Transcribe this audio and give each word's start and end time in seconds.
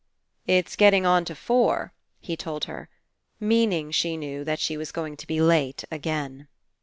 "It's 0.47 0.75
getting 0.75 1.05
on 1.05 1.25
to 1.25 1.35
four," 1.35 1.93
he 2.19 2.35
told 2.35 2.65
her, 2.65 2.89
meaning, 3.39 3.91
she 3.91 4.17
knew, 4.17 4.43
that 4.43 4.57
she 4.59 4.75
was 4.75 4.91
going 4.91 5.15
to 5.17 5.27
be 5.27 5.39
late 5.41 5.83
again. 5.91 6.47